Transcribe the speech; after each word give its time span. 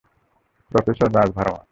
Professor 0.71 1.09
Raj 1.15 1.29
Verma. 1.37 1.61